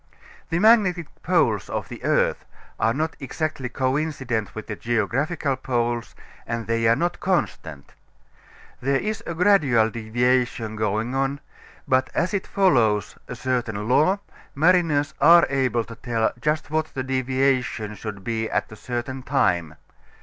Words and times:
The 0.49 0.57
magnetic 0.57 1.05
poles 1.21 1.69
of 1.69 1.87
the 1.87 2.03
earth 2.03 2.43
are 2.79 2.91
not 2.91 3.15
exactly 3.19 3.69
coincident 3.69 4.55
with 4.55 4.65
the 4.65 4.75
geographical 4.75 5.55
poles, 5.55 6.15
and 6.47 6.65
they 6.65 6.87
are 6.87 6.95
not 6.95 7.19
constant. 7.19 7.93
There 8.81 8.99
is 8.99 9.21
a 9.27 9.35
gradual 9.35 9.91
deviation 9.91 10.75
going 10.75 11.13
on, 11.13 11.39
but 11.87 12.09
as 12.15 12.33
it 12.33 12.47
follows 12.47 13.19
a 13.27 13.35
certain 13.35 13.87
law 13.87 14.17
mariners 14.55 15.13
are 15.21 15.45
able 15.51 15.83
to 15.83 15.93
tell 15.93 16.31
just 16.41 16.71
what 16.71 16.87
the 16.95 17.03
deviation 17.03 17.93
should 17.93 18.23
be 18.23 18.49
at 18.49 18.71
a 18.71 18.75
certain 18.75 19.21
time. 19.21 19.75